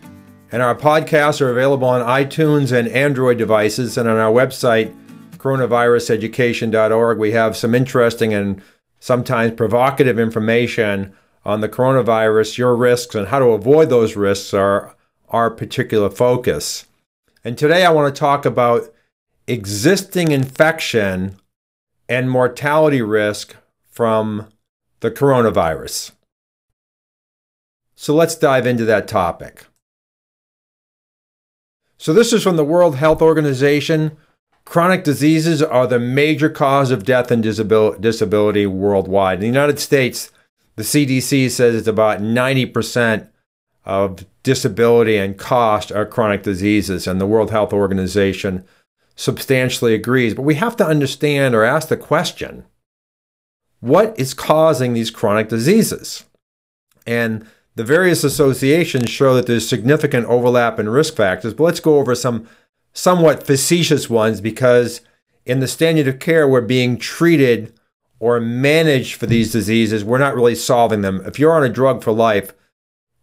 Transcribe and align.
And 0.52 0.62
our 0.62 0.74
podcasts 0.74 1.40
are 1.40 1.48
available 1.48 1.88
on 1.88 2.02
iTunes 2.02 2.78
and 2.78 2.88
Android 2.88 3.38
devices. 3.38 3.96
And 3.96 4.06
on 4.06 4.18
our 4.18 4.30
website, 4.30 4.94
coronaviruseducation.org, 5.38 7.16
we 7.16 7.30
have 7.30 7.56
some 7.56 7.74
interesting 7.74 8.34
and 8.34 8.60
sometimes 9.00 9.54
provocative 9.54 10.18
information 10.18 11.14
on 11.46 11.62
the 11.62 11.68
coronavirus, 11.70 12.58
your 12.58 12.76
risks, 12.76 13.14
and 13.14 13.28
how 13.28 13.38
to 13.38 13.46
avoid 13.46 13.88
those 13.88 14.14
risks 14.14 14.52
are 14.52 14.94
our 15.30 15.50
particular 15.50 16.10
focus. 16.10 16.84
And 17.42 17.56
today 17.56 17.86
I 17.86 17.92
want 17.92 18.14
to 18.14 18.20
talk 18.20 18.44
about 18.44 18.92
existing 19.46 20.32
infection 20.32 21.40
and 22.10 22.30
mortality 22.30 23.00
risk 23.00 23.56
from 23.96 24.46
the 25.00 25.10
coronavirus. 25.10 26.10
So 27.94 28.14
let's 28.14 28.34
dive 28.34 28.66
into 28.66 28.84
that 28.84 29.08
topic. 29.08 29.64
So, 31.96 32.12
this 32.12 32.34
is 32.34 32.42
from 32.42 32.56
the 32.56 32.64
World 32.64 32.96
Health 32.96 33.22
Organization. 33.22 34.18
Chronic 34.66 35.02
diseases 35.02 35.62
are 35.62 35.86
the 35.86 35.98
major 35.98 36.50
cause 36.50 36.90
of 36.90 37.06
death 37.06 37.30
and 37.30 37.42
disability 37.42 38.66
worldwide. 38.66 39.36
In 39.36 39.40
the 39.40 39.46
United 39.46 39.78
States, 39.78 40.30
the 40.74 40.82
CDC 40.82 41.50
says 41.50 41.74
it's 41.74 41.88
about 41.88 42.20
90% 42.20 43.30
of 43.86 44.26
disability 44.42 45.16
and 45.16 45.38
cost 45.38 45.90
are 45.90 46.04
chronic 46.04 46.42
diseases, 46.42 47.06
and 47.06 47.18
the 47.18 47.26
World 47.26 47.50
Health 47.50 47.72
Organization 47.72 48.66
substantially 49.14 49.94
agrees. 49.94 50.34
But 50.34 50.42
we 50.42 50.56
have 50.56 50.76
to 50.76 50.86
understand 50.86 51.54
or 51.54 51.64
ask 51.64 51.88
the 51.88 51.96
question 51.96 52.66
what 53.86 54.18
is 54.18 54.34
causing 54.34 54.94
these 54.94 55.10
chronic 55.10 55.48
diseases? 55.48 56.24
And 57.06 57.46
the 57.76 57.84
various 57.84 58.24
associations 58.24 59.10
show 59.10 59.34
that 59.34 59.46
there's 59.46 59.68
significant 59.68 60.26
overlap 60.26 60.80
in 60.80 60.88
risk 60.88 61.14
factors, 61.14 61.54
but 61.54 61.64
let's 61.64 61.80
go 61.80 61.98
over 61.98 62.14
some 62.14 62.48
somewhat 62.92 63.46
facetious 63.46 64.08
ones 64.08 64.40
because 64.40 65.02
in 65.44 65.60
the 65.60 65.68
standard 65.68 66.08
of 66.08 66.18
care, 66.18 66.48
we're 66.48 66.62
being 66.62 66.98
treated 66.98 67.72
or 68.18 68.40
managed 68.40 69.14
for 69.14 69.26
these 69.26 69.52
diseases. 69.52 70.02
We're 70.02 70.18
not 70.18 70.34
really 70.34 70.54
solving 70.54 71.02
them. 71.02 71.22
If 71.26 71.38
you're 71.38 71.54
on 71.54 71.62
a 71.62 71.68
drug 71.68 72.02
for 72.02 72.12
life, 72.12 72.54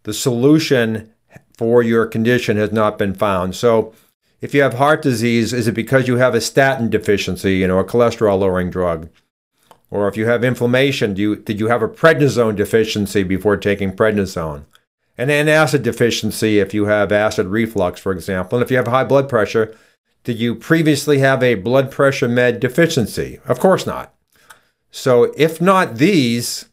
the 0.04 0.14
solution 0.14 1.12
for 1.58 1.82
your 1.82 2.06
condition 2.06 2.56
has 2.56 2.72
not 2.72 2.96
been 2.96 3.14
found. 3.14 3.56
So, 3.56 3.92
if 4.40 4.54
you 4.54 4.62
have 4.62 4.74
heart 4.74 5.02
disease, 5.02 5.52
is 5.52 5.66
it 5.66 5.72
because 5.72 6.06
you 6.06 6.18
have 6.18 6.34
a 6.34 6.40
statin 6.40 6.90
deficiency, 6.90 7.56
you 7.56 7.66
know, 7.66 7.78
a 7.78 7.84
cholesterol 7.84 8.38
lowering 8.38 8.70
drug? 8.70 9.08
Or 9.94 10.08
if 10.08 10.16
you 10.16 10.26
have 10.26 10.42
inflammation, 10.42 11.14
do 11.14 11.22
you, 11.22 11.36
did 11.36 11.60
you 11.60 11.68
have 11.68 11.80
a 11.80 11.86
prednisone 11.86 12.56
deficiency 12.56 13.22
before 13.22 13.56
taking 13.56 13.92
prednisone? 13.92 14.64
And 15.16 15.30
an 15.30 15.48
acid 15.48 15.84
deficiency 15.84 16.58
if 16.58 16.74
you 16.74 16.86
have 16.86 17.12
acid 17.12 17.46
reflux, 17.46 18.00
for 18.00 18.10
example. 18.10 18.58
And 18.58 18.64
if 18.64 18.72
you 18.72 18.76
have 18.76 18.88
high 18.88 19.04
blood 19.04 19.28
pressure, 19.28 19.72
did 20.24 20.40
you 20.40 20.56
previously 20.56 21.18
have 21.18 21.44
a 21.44 21.54
blood 21.54 21.92
pressure 21.92 22.26
med 22.26 22.58
deficiency? 22.58 23.38
Of 23.46 23.60
course 23.60 23.86
not. 23.86 24.12
So 24.90 25.32
if 25.36 25.60
not 25.60 25.98
these, 25.98 26.64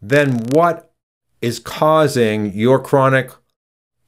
then 0.00 0.44
what 0.52 0.92
is 1.42 1.58
causing 1.58 2.52
your 2.52 2.78
chronic 2.78 3.32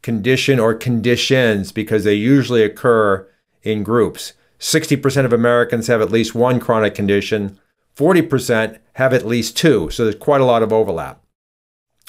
condition 0.00 0.60
or 0.60 0.74
conditions 0.74 1.72
because 1.72 2.04
they 2.04 2.14
usually 2.14 2.62
occur 2.62 3.26
in 3.64 3.82
groups. 3.82 4.34
60% 4.60 5.24
of 5.24 5.32
Americans 5.32 5.88
have 5.88 6.00
at 6.00 6.12
least 6.12 6.36
one 6.36 6.60
chronic 6.60 6.94
condition. 6.94 7.58
40% 7.96 8.78
have 8.94 9.12
at 9.12 9.26
least 9.26 9.56
two. 9.56 9.90
So 9.90 10.04
there's 10.04 10.16
quite 10.16 10.40
a 10.40 10.46
lot 10.46 10.62
of 10.62 10.72
overlap. 10.72 11.22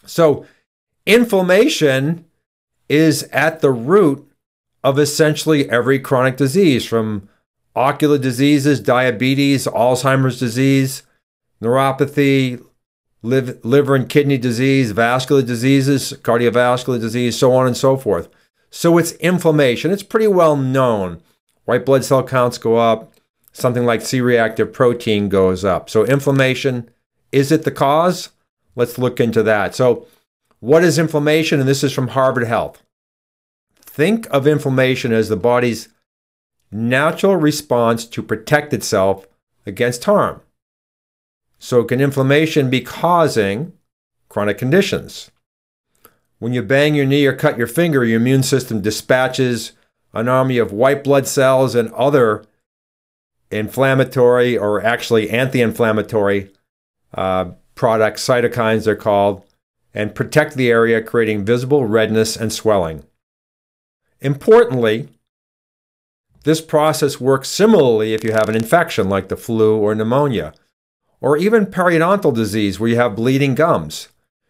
So 0.06 0.46
inflammation 1.06 2.26
is 2.90 3.24
at 3.32 3.62
the 3.62 3.72
root 3.72 4.30
of 4.84 5.00
essentially 5.00 5.70
every 5.70 6.00
chronic 6.00 6.38
disease 6.38 6.86
from 6.86 7.30
ocular 7.76 8.18
diseases, 8.18 8.80
diabetes, 8.80 9.66
Alzheimer's 9.66 10.40
disease, 10.40 11.04
neuropathy, 11.62 12.64
liver 13.24 13.96
and 13.96 14.10
kidney 14.10 14.38
disease, 14.38 14.92
vascular 14.92 15.42
diseases, 15.42 16.14
cardiovascular 16.22 17.00
disease, 17.00 17.38
so 17.38 17.54
on 17.54 17.66
and 17.66 17.78
so 17.78 17.96
forth. 17.96 18.28
So 18.70 18.98
it's 18.98 19.14
inflammation. 19.14 19.92
It's 19.92 20.04
pretty 20.04 20.28
well 20.28 20.58
known. 20.58 21.22
White 21.66 21.86
blood 21.86 22.04
cell 22.04 22.24
counts 22.24 22.58
go 22.58 22.76
up, 22.76 23.13
something 23.54 23.86
like 23.86 24.02
C 24.02 24.20
reactive 24.20 24.74
protein 24.74 25.30
goes 25.30 25.64
up. 25.64 25.90
So, 25.90 26.04
inflammation, 26.06 26.90
is 27.32 27.52
it 27.52 27.64
the 27.64 27.72
cause? 27.72 28.30
Let's 28.76 28.98
look 28.98 29.20
into 29.20 29.44
that. 29.44 29.76
So, 29.76 30.08
what 30.60 30.84
is 30.84 31.00
inflammation? 31.00 31.60
And 31.60 31.70
this 31.70 31.84
is 31.84 31.94
from 31.94 32.10
Harvard 32.10 32.48
Health. 32.48 32.84
Think 33.80 34.28
of 34.32 34.48
inflammation 34.48 35.14
as 35.14 35.30
the 35.30 35.38
body's 35.38 35.90
natural 36.72 37.36
response 37.36 38.06
to 38.08 38.24
protect 38.24 38.74
itself 38.74 39.28
against 39.66 40.06
harm. 40.06 40.42
So, 41.60 41.84
can 41.84 42.02
inflammation 42.02 42.70
be 42.70 42.82
causing 42.82 43.74
chronic 44.28 44.58
conditions? 44.58 45.32
When 46.40 46.54
you 46.54 46.62
bang 46.62 46.96
your 46.96 47.06
knee 47.06 47.26
or 47.26 47.34
cut 47.34 47.58
your 47.58 47.68
finger, 47.68 48.04
your 48.04 48.20
immune 48.20 48.44
system 48.44 48.82
dispatches 48.82 49.74
an 50.14 50.28
army 50.28 50.58
of 50.58 50.74
white 50.74 51.04
blood 51.04 51.28
cells 51.28 51.74
and 51.74 51.92
other 51.94 52.44
inflammatory 53.54 54.58
or 54.58 54.82
actually 54.84 55.30
anti 55.30 55.62
inflammatory 55.62 56.52
uh, 57.14 57.52
products, 57.76 58.26
cytokines 58.26 58.86
they're 58.86 58.96
called, 58.96 59.44
and 59.94 60.16
protect 60.16 60.56
the 60.56 60.70
area, 60.70 61.02
creating 61.02 61.46
visible 61.46 61.86
redness 61.86 62.36
and 62.36 62.52
swelling. 62.52 63.04
Importantly, 64.22 65.10
this 66.44 66.62
process 66.62 67.20
works 67.20 67.50
similarly 67.50 68.14
if 68.14 68.24
you 68.24 68.32
have 68.32 68.50
an 68.50 68.56
infection 68.56 69.10
like 69.10 69.30
the 69.30 69.38
flu 69.38 69.78
or 69.78 69.96
pneumonia, 69.96 70.54
or 71.22 71.38
even 71.38 71.66
periodontal 71.66 72.34
disease 72.34 72.80
where 72.80 72.90
you 72.90 72.96
have 72.98 73.16
bleeding 73.16 73.56
gums. 73.56 74.10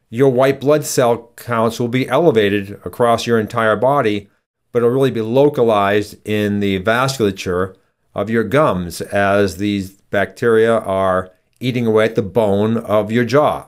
Your 0.09 0.29
white 0.29 0.59
blood 0.59 0.85
cell 0.85 1.31
counts 1.35 1.79
will 1.79 1.87
be 1.87 2.07
elevated 2.07 2.79
across 2.85 3.25
your 3.25 3.39
entire 3.39 3.75
body, 3.75 4.29
but 4.71 4.79
it'll 4.79 4.89
really 4.89 5.11
be 5.11 5.21
localized 5.21 6.15
in 6.27 6.59
the 6.59 6.81
vasculature 6.81 7.75
of 8.15 8.29
your 8.29 8.43
gums 8.43 9.01
as 9.01 9.57
these 9.57 9.91
bacteria 10.09 10.77
are 10.77 11.31
eating 11.59 11.87
away 11.87 12.05
at 12.05 12.15
the 12.15 12.21
bone 12.21 12.77
of 12.77 13.11
your 13.11 13.25
jaw. 13.25 13.67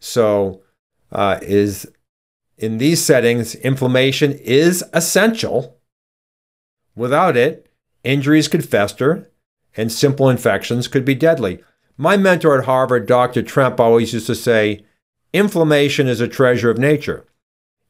So, 0.00 0.62
uh, 1.12 1.38
is 1.42 1.90
in 2.58 2.78
these 2.78 3.04
settings, 3.04 3.54
inflammation 3.54 4.32
is 4.32 4.84
essential. 4.92 5.78
Without 6.94 7.36
it, 7.36 7.70
injuries 8.02 8.48
could 8.48 8.68
fester 8.68 9.30
and 9.76 9.92
simple 9.92 10.28
infections 10.28 10.88
could 10.88 11.04
be 11.04 11.14
deadly. 11.14 11.62
My 11.98 12.16
mentor 12.16 12.58
at 12.58 12.64
Harvard, 12.64 13.06
Dr. 13.06 13.42
Tremp, 13.42 13.78
always 13.78 14.12
used 14.12 14.26
to 14.26 14.34
say, 14.34 14.84
inflammation 15.32 16.08
is 16.08 16.20
a 16.20 16.28
treasure 16.28 16.70
of 16.70 16.78
nature. 16.78 17.26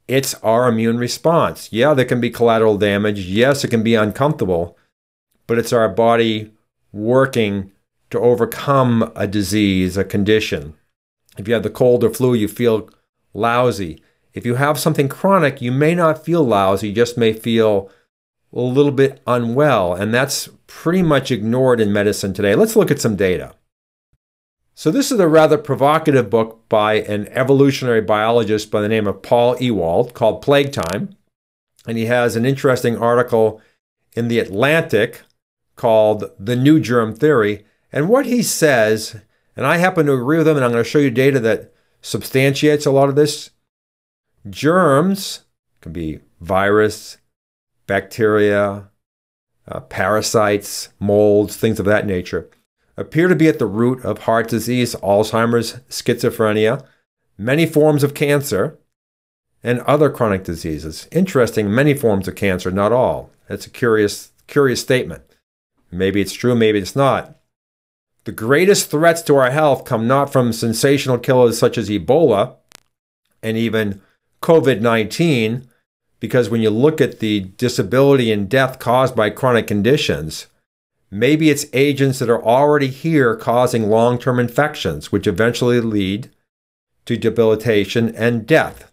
It's 0.08 0.34
our 0.34 0.68
immune 0.68 0.98
response. 0.98 1.72
Yeah, 1.72 1.94
there 1.94 2.04
can 2.04 2.20
be 2.20 2.30
collateral 2.30 2.78
damage. 2.78 3.20
Yes, 3.20 3.64
it 3.64 3.68
can 3.68 3.82
be 3.82 3.94
uncomfortable, 3.94 4.76
but 5.46 5.58
it's 5.58 5.72
our 5.72 5.88
body 5.88 6.52
working 6.92 7.72
to 8.10 8.20
overcome 8.20 9.12
a 9.14 9.26
disease, 9.26 9.96
a 9.96 10.04
condition. 10.04 10.74
If 11.38 11.48
you 11.48 11.54
have 11.54 11.62
the 11.62 11.70
cold 11.70 12.04
or 12.04 12.10
flu, 12.10 12.34
you 12.34 12.48
feel 12.48 12.88
lousy. 13.34 14.02
If 14.32 14.46
you 14.46 14.56
have 14.56 14.78
something 14.78 15.08
chronic, 15.08 15.60
you 15.60 15.72
may 15.72 15.94
not 15.94 16.24
feel 16.24 16.44
lousy, 16.44 16.88
you 16.88 16.94
just 16.94 17.16
may 17.16 17.32
feel 17.32 17.90
a 18.52 18.60
little 18.60 18.92
bit 18.92 19.20
unwell. 19.26 19.94
And 19.94 20.12
that's 20.12 20.48
pretty 20.66 21.02
much 21.02 21.30
ignored 21.30 21.80
in 21.80 21.92
medicine 21.92 22.32
today. 22.32 22.54
Let's 22.54 22.76
look 22.76 22.90
at 22.90 23.00
some 23.00 23.16
data. 23.16 23.54
So, 24.78 24.90
this 24.90 25.10
is 25.10 25.18
a 25.18 25.28
rather 25.28 25.56
provocative 25.56 26.28
book 26.28 26.68
by 26.68 26.96
an 26.96 27.28
evolutionary 27.28 28.02
biologist 28.02 28.70
by 28.70 28.82
the 28.82 28.90
name 28.90 29.06
of 29.06 29.22
Paul 29.22 29.56
Ewald 29.58 30.12
called 30.12 30.42
Plague 30.42 30.70
Time. 30.70 31.16
And 31.86 31.96
he 31.96 32.06
has 32.06 32.36
an 32.36 32.44
interesting 32.44 32.98
article 32.98 33.62
in 34.12 34.28
The 34.28 34.38
Atlantic 34.38 35.22
called 35.76 36.24
The 36.38 36.56
New 36.56 36.80
Germ 36.80 37.14
Theory. 37.14 37.64
And 37.92 38.08
what 38.08 38.26
he 38.26 38.42
says, 38.42 39.20
and 39.54 39.66
I 39.66 39.76
happen 39.76 40.06
to 40.06 40.14
agree 40.14 40.38
with 40.38 40.48
him, 40.48 40.56
and 40.56 40.64
I'm 40.64 40.72
going 40.72 40.82
to 40.82 40.88
show 40.88 40.98
you 40.98 41.10
data 41.10 41.38
that 41.40 41.72
substantiates 42.02 42.86
a 42.86 42.90
lot 42.90 43.08
of 43.08 43.14
this. 43.14 43.50
Germs 44.48 45.44
can 45.80 45.92
be 45.92 46.20
virus, 46.40 47.18
bacteria, 47.86 48.90
uh, 49.68 49.80
parasites, 49.80 50.90
molds, 50.98 51.56
things 51.56 51.78
of 51.78 51.86
that 51.86 52.06
nature, 52.06 52.48
appear 52.96 53.28
to 53.28 53.36
be 53.36 53.48
at 53.48 53.58
the 53.58 53.66
root 53.66 54.04
of 54.04 54.20
heart 54.20 54.48
disease, 54.48 54.94
Alzheimer's, 54.96 55.80
schizophrenia, 55.88 56.86
many 57.36 57.66
forms 57.66 58.02
of 58.02 58.14
cancer, 58.14 58.78
and 59.62 59.80
other 59.80 60.10
chronic 60.10 60.44
diseases. 60.44 61.08
Interesting, 61.10 61.74
many 61.74 61.94
forms 61.94 62.28
of 62.28 62.36
cancer, 62.36 62.70
not 62.70 62.92
all. 62.92 63.30
That's 63.48 63.66
a 63.66 63.70
curious, 63.70 64.32
curious 64.46 64.80
statement. 64.80 65.22
Maybe 65.90 66.20
it's 66.20 66.32
true, 66.32 66.54
maybe 66.54 66.78
it's 66.78 66.96
not. 66.96 67.36
The 68.24 68.32
greatest 68.32 68.90
threats 68.90 69.22
to 69.22 69.36
our 69.36 69.50
health 69.50 69.84
come 69.84 70.08
not 70.08 70.32
from 70.32 70.52
sensational 70.52 71.18
killers 71.18 71.58
such 71.58 71.78
as 71.78 71.88
Ebola 71.88 72.56
and 73.40 73.56
even 73.56 74.02
COVID 74.42 74.80
19, 74.80 75.68
because 76.18 76.50
when 76.50 76.60
you 76.60 76.70
look 76.70 77.00
at 77.00 77.20
the 77.20 77.40
disability 77.40 78.32
and 78.32 78.48
death 78.48 78.80
caused 78.80 79.14
by 79.14 79.30
chronic 79.30 79.68
conditions, 79.68 80.48
maybe 81.08 81.50
it's 81.50 81.66
agents 81.72 82.18
that 82.18 82.28
are 82.28 82.42
already 82.42 82.88
here 82.88 83.36
causing 83.36 83.88
long 83.88 84.18
term 84.18 84.40
infections, 84.40 85.12
which 85.12 85.28
eventually 85.28 85.80
lead 85.80 86.30
to 87.04 87.16
debilitation 87.16 88.12
and 88.16 88.44
death. 88.44 88.90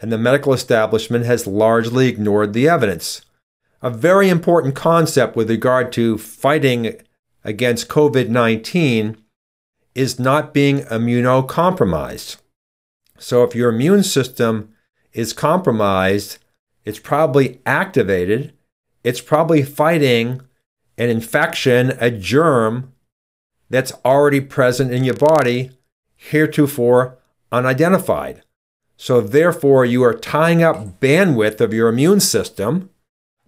And 0.00 0.10
the 0.10 0.16
medical 0.16 0.54
establishment 0.54 1.26
has 1.26 1.46
largely 1.46 2.08
ignored 2.08 2.54
the 2.54 2.68
evidence. 2.68 3.25
A 3.86 3.90
very 3.90 4.28
important 4.28 4.74
concept 4.74 5.36
with 5.36 5.48
regard 5.48 5.92
to 5.92 6.18
fighting 6.18 7.00
against 7.44 7.86
COVID 7.86 8.28
19 8.28 9.16
is 9.94 10.18
not 10.18 10.52
being 10.52 10.80
immunocompromised. 10.80 12.38
So 13.16 13.44
if 13.44 13.54
your 13.54 13.68
immune 13.68 14.02
system 14.02 14.74
is 15.12 15.32
compromised, 15.32 16.38
it's 16.84 16.98
probably 16.98 17.60
activated, 17.64 18.52
it's 19.04 19.20
probably 19.20 19.62
fighting 19.62 20.40
an 20.98 21.08
infection, 21.08 21.96
a 22.00 22.10
germ 22.10 22.92
that's 23.70 23.92
already 24.04 24.40
present 24.40 24.90
in 24.90 25.04
your 25.04 25.14
body, 25.14 25.70
heretofore 26.16 27.18
unidentified. 27.52 28.42
So, 28.96 29.20
therefore, 29.20 29.84
you 29.84 30.02
are 30.02 30.14
tying 30.14 30.60
up 30.60 30.98
bandwidth 30.98 31.60
of 31.60 31.72
your 31.72 31.88
immune 31.88 32.18
system, 32.18 32.90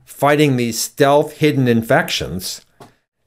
fighting 0.09 0.57
these 0.57 0.81
stealth 0.81 1.35
hidden 1.35 1.69
infections, 1.69 2.65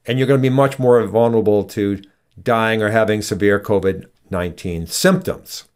and 0.04 0.18
you're 0.18 0.26
going 0.26 0.40
to 0.40 0.50
be 0.50 0.54
much 0.54 0.80
more 0.80 1.00
vulnerable 1.06 1.62
to 1.62 2.02
dying 2.42 2.82
or 2.82 2.90
having 2.90 3.22
severe 3.22 3.60
COVID 3.60 4.06
19 4.30 4.88
symptoms. 4.88 5.68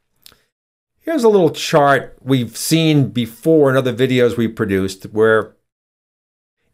Here's 0.99 1.23
a 1.23 1.29
little 1.29 1.50
chart 1.50 2.19
we've 2.20 2.56
seen 2.56 3.11
before 3.11 3.70
in 3.70 3.76
other 3.76 3.94
videos 3.94 4.37
we 4.37 4.49
produced 4.49 5.05
where 5.05 5.55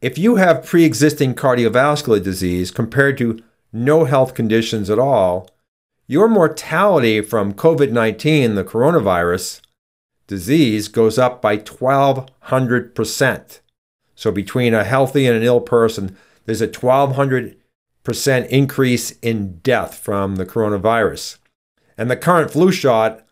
if 0.00 0.16
you 0.16 0.36
have 0.36 0.64
pre 0.64 0.84
existing 0.84 1.34
cardiovascular 1.34 2.22
disease 2.22 2.70
compared 2.70 3.18
to 3.18 3.38
no 3.70 4.06
health 4.06 4.32
conditions 4.34 4.88
at 4.88 4.98
all, 4.98 5.50
your 6.06 6.26
mortality 6.26 7.20
from 7.20 7.52
COVID 7.52 7.92
19, 7.92 8.54
the 8.54 8.64
coronavirus 8.64 9.60
disease, 10.26 10.88
goes 10.88 11.18
up 11.18 11.42
by 11.42 11.58
1,200%. 11.58 13.58
So 14.14 14.30
between 14.30 14.74
a 14.74 14.84
healthy 14.84 15.26
and 15.26 15.36
an 15.36 15.42
ill 15.42 15.60
person, 15.60 16.16
there's 16.44 16.60
a 16.60 16.68
1,200% 16.68 18.48
increase 18.48 19.10
in 19.22 19.58
death 19.58 19.98
from 19.98 20.36
the 20.36 20.46
coronavirus. 20.46 21.38
And 21.96 22.10
the 22.10 22.16
current 22.16 22.50
flu 22.50 22.72
shot 22.72 23.24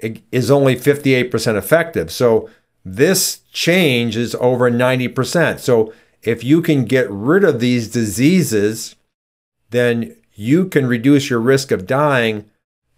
is 0.00 0.50
only 0.50 0.76
58% 0.76 1.56
effective. 1.56 2.10
So 2.10 2.48
this 2.84 3.40
change 3.52 4.16
is 4.16 4.34
over 4.36 4.70
90%. 4.70 5.58
So 5.58 5.92
if 6.22 6.42
you 6.44 6.62
can 6.62 6.84
get 6.84 7.10
rid 7.10 7.44
of 7.44 7.60
these 7.60 7.90
diseases, 7.90 8.96
then 9.70 10.16
you 10.34 10.66
can 10.66 10.86
reduce 10.86 11.28
your 11.28 11.40
risk 11.40 11.70
of 11.70 11.86
dying 11.86 12.48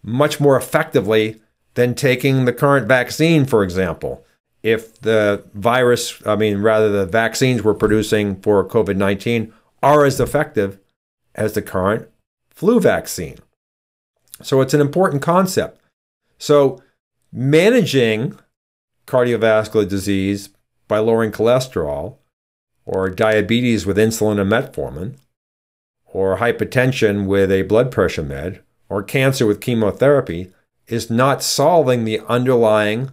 much 0.03 0.41
more 0.41 0.57
effectively 0.57 1.41
than 1.75 1.95
taking 1.95 2.45
the 2.45 2.53
current 2.53 2.87
vaccine, 2.87 3.45
for 3.45 3.63
example. 3.63 4.25
If 4.63 5.01
the 5.01 5.45
virus, 5.55 6.21
I 6.27 6.37
mean, 6.37 6.59
rather 6.59 6.91
the 6.91 7.07
vaccines 7.07 7.63
we're 7.63 7.75
producing 7.75 8.41
for 8.41 8.67
COVID 8.67 8.97
19 8.97 9.53
are 9.83 10.05
as 10.05 10.21
effective 10.21 10.79
as 11.35 11.55
the 11.55 11.63
current 11.63 12.09
flu 12.51 12.81
vaccine. 12.81 13.39
So 14.43 14.61
it's 14.61 14.75
an 14.75 14.81
important 14.81 15.23
concept. 15.23 15.81
So 16.39 16.83
managing 17.33 18.39
cardiovascular 19.07 19.89
disease 19.89 20.51
by 20.89 20.99
lowering 20.99 21.33
cholesterol, 21.33 22.17
or 22.85 23.09
diabetes 23.09 23.87
with 23.87 23.97
insulin 23.97 24.41
and 24.41 24.51
metformin, 24.51 25.17
or 26.07 26.39
hypertension 26.39 27.27
with 27.27 27.53
a 27.53 27.63
blood 27.63 27.91
pressure 27.91 28.23
med, 28.23 28.61
or 28.89 29.03
cancer 29.03 29.47
with 29.47 29.61
chemotherapy 29.61 30.53
is 30.89 31.11
not 31.11 31.43
solving 31.43 32.05
the 32.05 32.21
underlying 32.29 33.11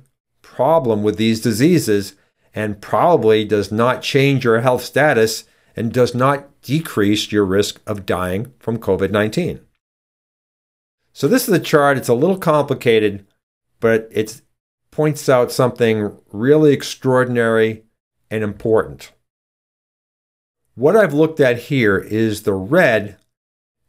problem 0.57 1.03
with 1.03 1.17
these 1.17 1.39
diseases 1.39 2.15
and 2.51 2.81
probably 2.81 3.45
does 3.45 3.71
not 3.71 4.01
change 4.01 4.43
your 4.43 4.61
health 4.61 4.83
status 4.83 5.43
and 5.75 5.93
does 5.93 6.15
not 6.15 6.49
decrease 6.63 7.31
your 7.31 7.45
risk 7.45 7.79
of 7.85 8.07
dying 8.07 8.51
from 8.57 8.79
COVID 8.79 9.11
19. 9.11 9.59
So, 11.13 11.27
this 11.27 11.47
is 11.47 11.53
a 11.53 11.59
chart. 11.59 11.95
It's 11.95 12.07
a 12.07 12.15
little 12.15 12.39
complicated, 12.39 13.27
but 13.79 14.09
it 14.09 14.41
points 14.89 15.29
out 15.29 15.51
something 15.51 16.17
really 16.31 16.73
extraordinary 16.73 17.83
and 18.31 18.43
important. 18.43 19.11
What 20.73 20.95
I've 20.95 21.13
looked 21.13 21.39
at 21.39 21.59
here 21.69 21.99
is 21.99 22.41
the 22.41 22.53
red 22.53 23.17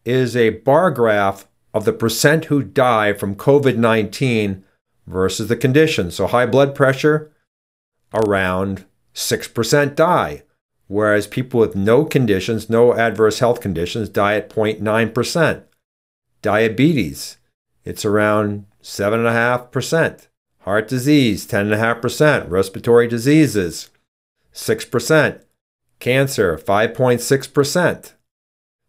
is 0.04 0.36
a 0.36 0.50
bar 0.50 0.90
graph 0.90 1.48
of 1.72 1.86
the 1.86 1.94
percent 1.94 2.46
who 2.46 2.62
die 2.62 3.14
from 3.14 3.36
COVID 3.36 3.78
19 3.78 4.64
versus 5.08 5.48
the 5.48 5.56
condition. 5.56 6.10
So 6.10 6.26
high 6.26 6.46
blood 6.46 6.74
pressure, 6.74 7.32
around 8.12 8.84
6% 9.14 9.94
die, 9.94 10.42
whereas 10.86 11.26
people 11.26 11.60
with 11.60 11.74
no 11.74 12.04
conditions, 12.04 12.70
no 12.70 12.94
adverse 12.94 13.40
health 13.40 13.60
conditions, 13.60 14.08
die 14.08 14.36
at 14.36 14.50
0.9%. 14.50 15.62
Diabetes, 16.40 17.38
it's 17.84 18.04
around 18.04 18.66
7.5%. 18.82 20.28
Heart 20.60 20.88
disease, 20.88 21.46
10.5%. 21.46 22.50
Respiratory 22.50 23.08
diseases, 23.08 23.90
6%. 24.52 25.42
Cancer, 25.98 26.56
5.6%. 26.56 28.12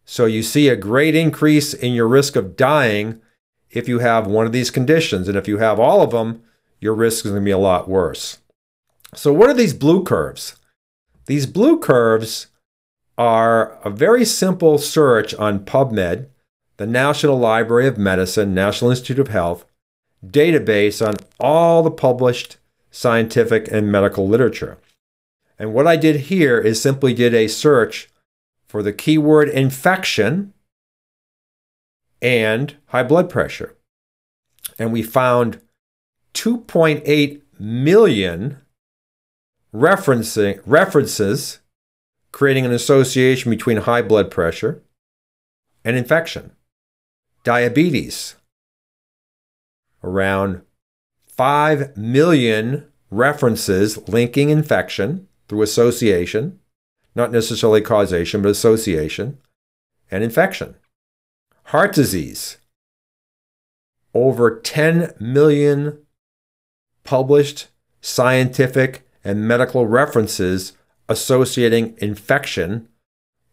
So 0.06 0.26
you 0.26 0.44
see 0.44 0.70
a 0.70 0.76
great 0.76 1.16
increase 1.16 1.74
in 1.74 1.94
your 1.94 2.08
risk 2.08 2.36
of 2.36 2.56
dying 2.56 3.22
if 3.72 3.88
you 3.88 4.00
have 4.00 4.28
one 4.28 4.46
of 4.46 4.52
these 4.52 4.72
conditions. 4.72 5.28
And 5.28 5.38
if 5.38 5.48
you 5.48 5.58
have 5.58 5.80
all 5.80 6.02
of 6.02 6.12
them, 6.12 6.44
your 6.80 6.94
risk 6.94 7.26
is 7.26 7.32
going 7.32 7.44
to 7.44 7.46
be 7.46 7.52
a 7.52 7.58
lot 7.58 7.90
worse. 7.90 8.40
So, 9.14 9.34
what 9.34 9.50
are 9.50 9.56
these 9.56 9.74
blue 9.74 10.04
curves? 10.04 10.56
These 11.26 11.46
blue 11.46 11.80
curves 11.80 12.48
are 13.18 13.80
a 13.84 13.90
very 13.90 14.24
simple 14.24 14.78
search 14.78 15.34
on 15.36 15.66
PubMed, 15.66 16.28
the 16.78 16.88
National 16.88 17.38
Library 17.38 17.88
of 17.88 17.98
Medicine, 17.98 18.54
National 18.54 18.92
Institute 18.92 19.20
of 19.20 19.28
Health, 19.28 19.66
database 20.26 21.06
on 21.06 21.16
all 21.40 21.84
the 21.84 21.92
published 21.92 22.58
scientific 22.92 23.68
and 23.72 23.92
medical 23.92 24.28
literature. 24.28 24.78
And 25.58 25.74
what 25.74 25.88
I 25.88 25.98
did 25.98 26.22
here 26.22 26.58
is 26.58 26.82
simply 26.82 27.14
did 27.14 27.34
a 27.34 27.48
search 27.48 28.10
for 28.66 28.82
the 28.82 28.94
keyword 28.94 29.50
infection 29.50 30.54
and 32.22 32.76
high 32.88 33.04
blood 33.04 33.30
pressure. 33.30 33.76
And 34.78 34.94
we 34.94 35.04
found 35.04 35.62
2.8 36.34 37.42
million 37.60 38.58
referencing, 39.74 40.62
references 40.66 41.60
creating 42.32 42.66
an 42.66 42.72
association 42.72 43.50
between 43.50 43.78
high 43.78 44.02
blood 44.02 44.32
pressure 44.32 44.82
and 45.84 45.96
infection. 45.96 46.52
Diabetes, 47.44 48.36
around 50.04 50.62
5 51.28 51.98
million 51.98 52.86
references 53.10 53.98
linking 54.08 54.50
infection 54.50 55.28
through 55.48 55.62
association, 55.62 56.60
not 57.16 57.32
necessarily 57.32 57.82
causation, 57.82 58.42
but 58.42 58.50
association, 58.50 59.40
and 60.12 60.24
infection. 60.24 60.76
Heart 61.70 61.94
disease, 61.94 62.58
over 64.16 64.60
10 64.60 65.14
million 65.20 66.00
published 67.04 67.68
scientific 68.02 69.08
and 69.24 69.48
medical 69.48 69.86
references 69.86 70.74
associating 71.08 71.94
infection 72.00 72.88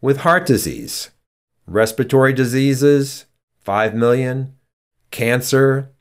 with 0.01 0.21
heart 0.21 0.47
disease. 0.47 1.11
Respiratory 1.67 2.33
diseases, 2.33 3.27
5 3.59 3.93
million. 3.93 4.55
Cancer, 5.11 5.91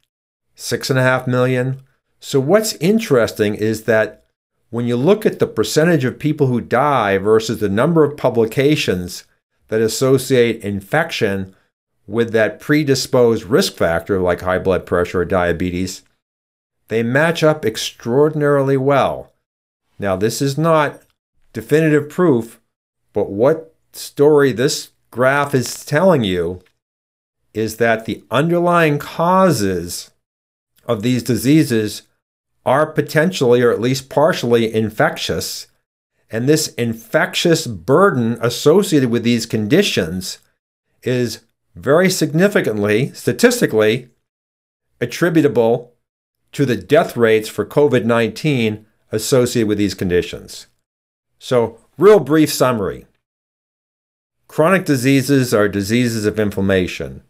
6.5 0.56 1.26
million. 1.26 1.82
So, 2.18 2.40
what's 2.40 2.76
interesting 2.76 3.54
is 3.54 3.84
that 3.84 4.24
when 4.70 4.86
you 4.86 4.96
look 4.96 5.26
at 5.26 5.38
the 5.38 5.46
percentage 5.46 6.06
of 6.06 6.18
people 6.18 6.46
who 6.46 6.62
die 6.62 7.18
versus 7.18 7.60
the 7.60 7.68
number 7.68 8.04
of 8.04 8.16
publications 8.16 9.24
that 9.68 9.82
associate 9.82 10.62
infection 10.62 11.54
with 12.06 12.32
that 12.32 12.60
predisposed 12.60 13.44
risk 13.44 13.74
factor 13.74 14.20
like 14.20 14.40
high 14.40 14.58
blood 14.58 14.86
pressure 14.86 15.20
or 15.20 15.24
diabetes, 15.24 16.02
they 16.88 17.02
match 17.02 17.42
up 17.42 17.64
extraordinarily 17.64 18.76
well. 18.76 19.32
Now, 19.98 20.16
this 20.16 20.40
is 20.40 20.56
not 20.56 21.02
definitive 21.52 22.08
proof, 22.08 22.60
but 23.12 23.30
what 23.30 23.74
story 23.92 24.52
this 24.52 24.90
graph 25.10 25.54
is 25.54 25.84
telling 25.84 26.22
you 26.22 26.62
is 27.54 27.78
that 27.78 28.04
the 28.04 28.22
underlying 28.30 28.98
causes 28.98 30.10
of 30.86 31.02
these 31.02 31.22
diseases 31.22 32.02
are 32.64 32.86
potentially 32.86 33.62
or 33.62 33.70
at 33.70 33.80
least 33.80 34.10
partially 34.10 34.72
infectious. 34.72 35.66
And 36.30 36.48
this 36.48 36.68
infectious 36.74 37.66
burden 37.66 38.38
associated 38.42 39.08
with 39.10 39.22
these 39.22 39.46
conditions 39.46 40.38
is 41.02 41.40
very 41.76 42.08
significantly, 42.08 43.12
statistically, 43.12 44.08
attributable 45.00 45.92
to 46.52 46.64
the 46.64 46.76
death 46.76 47.16
rates 47.16 47.48
for 47.48 47.66
COVID 47.66 48.04
19 48.04 48.86
associated 49.12 49.68
with 49.68 49.78
these 49.78 49.94
conditions. 49.94 50.66
So, 51.38 51.78
real 51.98 52.18
brief 52.18 52.52
summary 52.52 53.06
chronic 54.48 54.84
diseases 54.84 55.52
are 55.52 55.68
diseases 55.68 56.24
of 56.24 56.40
inflammation. 56.40 57.22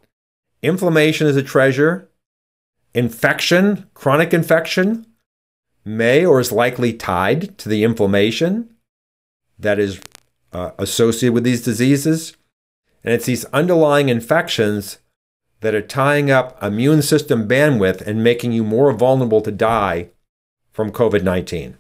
Inflammation 0.63 1.27
is 1.27 1.37
a 1.37 1.43
treasure. 1.43 2.09
Infection, 2.95 3.91
chronic 3.95 4.33
infection, 4.33 5.07
may 5.85 6.25
or 6.25 6.41
is 6.41 6.53
likely 6.53 6.93
tied 6.93 7.59
to 7.59 7.69
the 7.69 7.85
inflammation 7.85 8.75
that 9.59 9.79
is 9.79 10.01
uh, 10.53 10.71
associated 10.79 11.35
with 11.35 11.45
these 11.45 11.63
diseases. 11.63 12.37
And 13.07 13.15
it's 13.15 13.27
these 13.27 13.45
underlying 13.47 14.09
infections 14.09 14.99
that 15.61 15.77
are 15.77 15.81
tying 15.81 16.29
up 16.29 16.61
immune 16.61 17.03
system 17.03 17.49
bandwidth 17.49 18.01
and 18.01 18.23
making 18.23 18.51
you 18.51 18.65
more 18.65 18.91
vulnerable 18.93 19.41
to 19.43 19.53
die 19.53 20.11
from 20.73 20.91
COVID 20.91 21.23
19. 21.23 21.79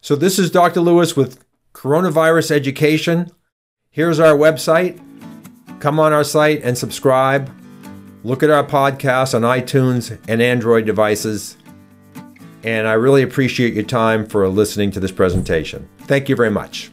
So, 0.00 0.14
this 0.14 0.38
is 0.38 0.52
Dr. 0.52 0.80
Lewis 0.80 1.16
with 1.16 1.44
Coronavirus 1.74 2.52
Education. 2.52 3.32
Here's 3.90 4.20
our 4.20 4.36
website. 4.36 5.00
Come 5.80 5.98
on 5.98 6.12
our 6.12 6.22
site 6.22 6.62
and 6.62 6.78
subscribe. 6.78 7.50
Look 8.22 8.44
at 8.44 8.50
our 8.50 8.64
podcast 8.64 9.34
on 9.34 9.42
iTunes 9.42 10.16
and 10.28 10.40
Android 10.40 10.86
devices. 10.86 11.56
And 12.62 12.86
I 12.86 12.92
really 12.92 13.22
appreciate 13.22 13.74
your 13.74 13.84
time 13.84 14.26
for 14.26 14.48
listening 14.48 14.92
to 14.92 15.00
this 15.00 15.12
presentation. 15.12 15.88
Thank 16.02 16.28
you 16.28 16.36
very 16.36 16.50
much. 16.50 16.90